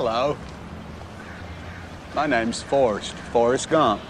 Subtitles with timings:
[0.00, 0.36] Hello.
[2.14, 4.00] My name's Forrest, Forrest Gump.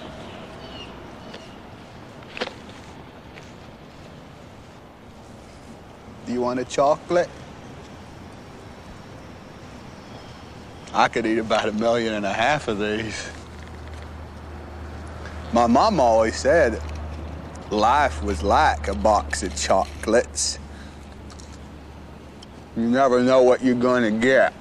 [6.26, 7.30] Do you want a chocolate?
[10.92, 13.30] I could eat about a million and a half of these.
[15.54, 16.82] My mom always said
[17.70, 20.58] life was like a box of chocolates.
[22.76, 24.52] You never know what you're going to get.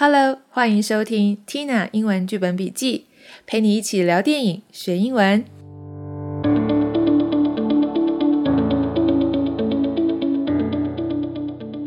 [0.00, 3.06] Hello，欢迎收听 Tina 英文剧本笔记，
[3.44, 5.44] 陪你一起聊电影学英文。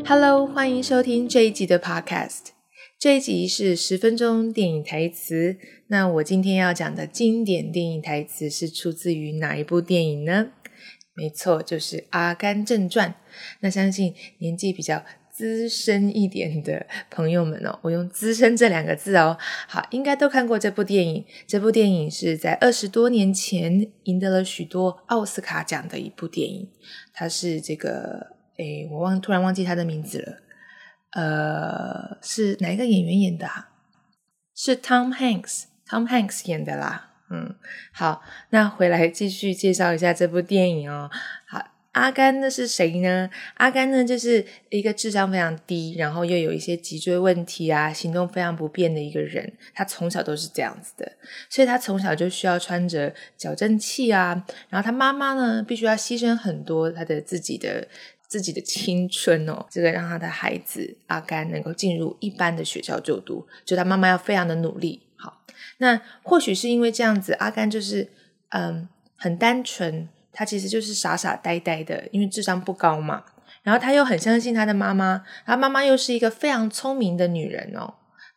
[0.04, 2.48] Hello，欢迎收听这一集的 Podcast。
[2.98, 5.56] 这一集是十分钟电影台词。
[5.86, 10.48] 那我今天要讲的经典电影台词是出自于哪一部电影呢？
[11.14, 13.08] 没错，就是《阿甘正传》。
[13.60, 21.24] 那相信年纪比较资深一点的朋友们哦，我用“资深”这两个字哦，好，应该都看过这部电影。
[21.46, 26.68] 这部电影是在二十多年前赢得了许多奥斯卡奖的一部电影。
[27.14, 30.36] 它是这个，诶，我忘，突然忘记它的名字了。
[31.12, 33.48] 呃，是哪一个演员演的？
[34.54, 37.08] 是 Tom Hanks，Tom Hanks 演的啦。
[37.30, 37.56] 嗯，
[37.92, 41.10] 好，那回来继续介绍一下这部电影哦。
[41.48, 43.30] 好，阿甘那是谁呢？
[43.54, 49.52] 阿甘呢，就是一个智商非常低，然后又有一些脊椎问题啊，行动非常不便的一个人。
[49.74, 51.12] 他从小都是这样子的，
[51.48, 54.44] 所以他从小就需要穿着矫正器啊。
[54.68, 57.88] 然后他妈妈呢，必须要牺牲很多他的自己的。
[58.32, 65.02] 自己的青春哦，这个让他的孩子阿甘能够进入一般的学校就读，就他妈妈要非常的努力。
[65.16, 65.42] 好，
[65.76, 68.08] 那或许是因为这样子，阿甘就是
[68.48, 73.24] 嗯很单纯，他其实就是傻傻呆呆的，因为智商不高嘛。
[73.62, 77.94] 然后他又很相信他的妈妈，他妈妈又是一个非常聪明的女人哦。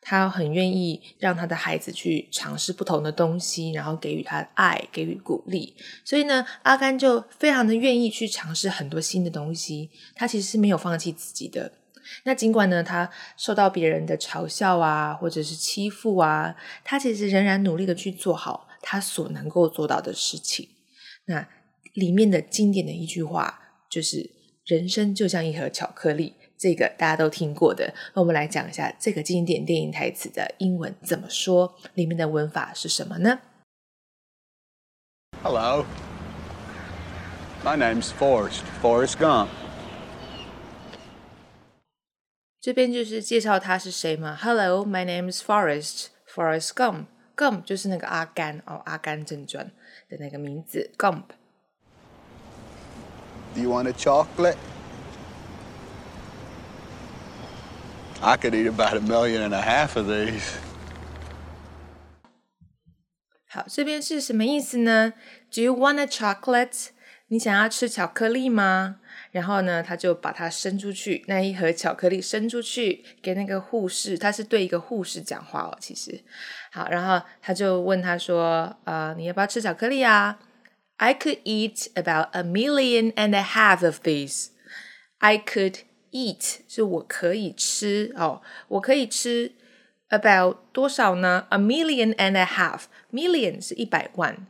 [0.08, 5.76] 他很愿意让他的孩子去尝试不同的东西，然后给予他爱，给予鼓励。
[6.04, 9.90] 所以呢，阿甘就非常的愿意去尝试很多新的东西。
[10.14, 11.72] 他其实是没有放弃自己的。
[12.24, 20.70] 那尽管呢，他受到别人的嘲笑啊，或者是欺负啊，他其实仍然努力的去做好他所能够做到的事情。
[21.26, 21.48] 那
[21.96, 24.30] 里面的经典的一句话就是
[24.66, 33.42] ：“人生就像一盒巧克力。”这个大家都听过的，那我们来讲一下这个经典电影台词的英文怎么说，里面的文法是什么呢
[35.44, 35.86] ？Hello,
[37.64, 39.50] my name's Forrest, Forrest Gump。
[42.62, 44.36] 这边就是介绍他是谁嘛。
[44.42, 47.08] Hello, my name is Forrest, Forrest Gump。
[47.36, 49.66] Gump 就是那个阿甘哦，《阿甘正传》
[50.10, 50.90] 的那个名字。
[50.98, 51.24] Gump。
[53.56, 54.58] Do you want a chocolate?
[58.22, 60.58] I could eat about a million and a half of these.
[63.48, 65.14] 好，这边是什么意思呢
[65.50, 66.88] ？Do you want a chocolate？
[67.28, 68.98] 你想要吃巧克力吗？
[69.32, 76.24] 然后呢，他就把它伸出去，那一盒巧克力伸出去给那个护士，他是对一个护士讲话哦，其实。
[76.74, 80.38] 好，然后他就问他说：“呃，你要不要吃巧克力啊
[80.99, 84.49] ？”I could eat about a million and a half of these.
[85.19, 85.81] I could
[86.11, 89.53] eat 是我可以吃哦，我可以吃
[90.09, 91.47] about 多少呢？
[91.51, 92.83] A million and a half
[93.13, 94.47] million 是一百万，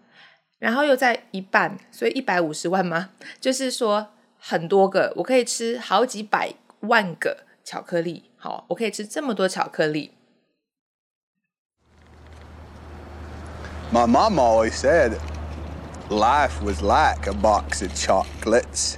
[0.58, 3.10] 然后又在一半，所以一百五十万吗？
[3.40, 4.08] 就是说
[4.38, 8.30] 很多个，我可以吃好几百万个巧克力。
[8.36, 10.12] 好，我可以吃这么多巧克力。
[13.92, 15.18] My mom always said
[16.08, 18.96] life was like a box of chocolates.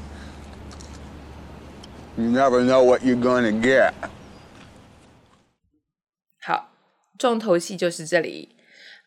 [2.17, 3.93] You never know what you're going to get.
[6.41, 6.71] 好，
[7.19, 8.57] 重头戏就是这里。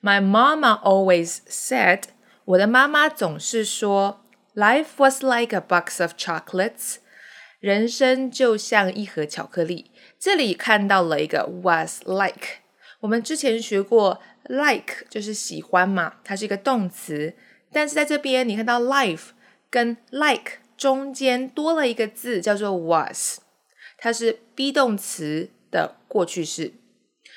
[0.01, 2.03] My mama always said，
[2.45, 4.21] 我的妈妈总是说，
[4.55, 6.97] Life was like a box of chocolates，
[7.59, 9.91] 人生就像一盒巧克力。
[10.19, 12.61] 这里看到了一个 was like，
[13.01, 17.35] 我们之前学过 like 就是喜欢嘛，它是一个动词，
[17.72, 19.28] 但是在这边你看到 life
[19.70, 20.58] 跟 like。
[20.80, 23.40] 中间多了一个字，叫做 was，
[23.98, 26.72] 它是 be 动词的过去式。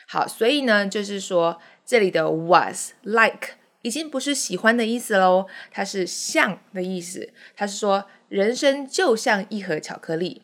[0.08, 7.34] 好，所以呢，就是说这里的 was like 已经不是喜欢的意思喽，它是像的意思。
[7.54, 10.44] 它是说人生就像一盒巧克力，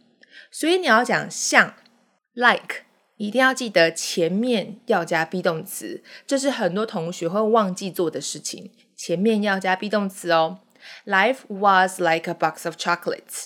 [0.52, 1.76] 所以你要讲像
[2.34, 2.84] like，
[3.16, 10.60] 一定要记得前面要加 be 动词，这是很多同学会忘记做的事情，前面要加 be 动词哦。
[11.06, 13.46] Life was like a box of chocolates.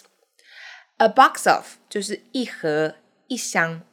[0.98, 2.96] A box of 就是一盒
[3.28, 3.84] 一箱，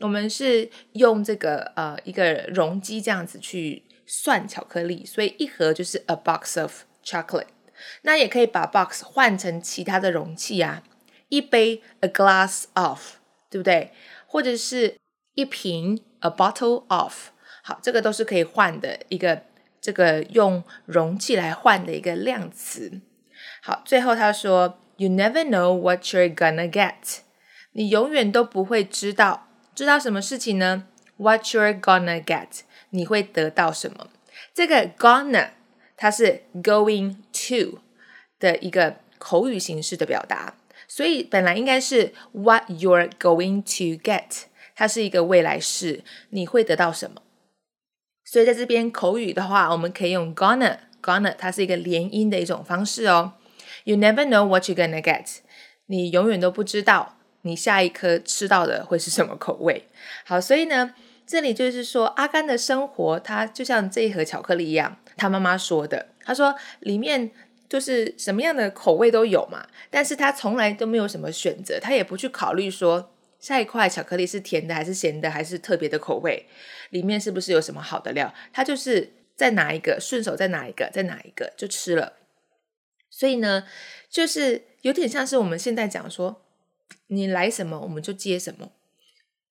[0.00, 7.46] 我们是用这个呃一个容积这样子去算巧克力，所以一盒就是 a box of chocolate。
[8.02, 10.82] 那也可以把 box 换成其他的容器啊，
[11.28, 13.18] 一杯 a glass of，
[13.48, 13.92] 对不对？
[14.26, 14.96] 或者是
[15.34, 17.28] 一瓶 a bottle of。
[17.62, 19.44] 好，这个都是可以换的一个
[19.84, 23.02] 这个用容器来换的一个量词。
[23.62, 27.18] 好，最后他说，You never know what you're gonna get。
[27.72, 30.86] 你永远都不会知道，知道什么事情呢
[31.18, 34.08] ？What you're gonna get，你会得到什么？
[34.54, 35.50] 这个 gonna
[35.98, 37.80] 它是 going to
[38.40, 40.54] 的一个口语形式的表达，
[40.88, 44.44] 所以本来应该是 what you're going to get，
[44.74, 47.20] 它是一个未来式，你会得到什么？
[48.24, 53.34] 所以在这边口语的话，我们可以用 gonna，gonna 它是一个连音的一种方式哦。
[53.84, 55.38] You never know what you're gonna get，
[55.86, 59.86] 你永远都不知道你下一颗吃到的会是什么口味。
[60.24, 60.94] 好，所以呢，
[61.26, 64.96] 这里就是说阿甘的生活，它就像这一盒巧克力一样。
[65.16, 67.30] 他妈妈说的，他说里面
[67.68, 73.13] 就是什么样的口味都有嘛，但是他从来都没有什么选择，他也不去考虑说
[73.44, 76.46] 下一块巧克力是甜的还是咸的，还是特别的口味，
[76.88, 82.14] 里面是不是有什么好的料，他就是在哪一个顺手在哪一个在哪一个就吃了。
[83.10, 83.64] 所以呢，
[84.08, 86.46] 就是有点像是我们现在讲说，
[87.08, 88.72] 你来什么我们就接什么，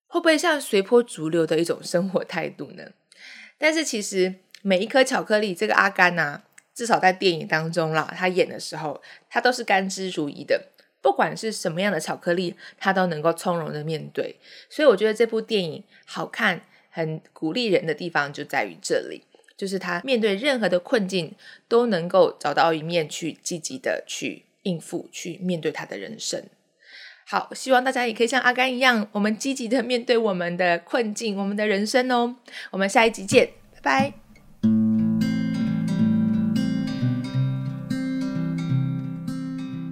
[0.08, 2.90] 会不会像随波逐流的一种生活态度呢？
[3.56, 4.34] 但是其实。
[4.66, 6.40] 每一颗巧克力，这个阿甘呐，
[6.74, 10.70] 至少在电影当中啦，他演的时候，他都是甘之如饴的。
[11.04, 14.36] 不管是什么样的巧克力，他都能够从容的面对。
[14.70, 19.22] 所以我觉得这部电影好看，很鼓励人的地方就在于这里，
[19.54, 21.34] 就是他面对任何的困境，
[21.68, 26.42] 都能够找到一面去积极的去应付，去面对他的人生。
[27.26, 32.36] 好，希望大家也可以像阿甘一样，我们积极的面对我们的困境，我们的人生哦。
[32.70, 34.23] 我们下一集见，拜拜。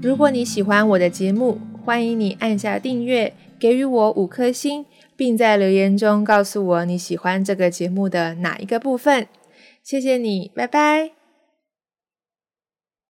[0.02, 4.84] 如果你喜欢我的节目，欢迎你按下订阅，给予我五颗星，
[5.16, 9.28] 并在留言中告诉我你喜欢这个节目的哪一个部分。
[9.84, 11.21] 谢谢你，拜拜。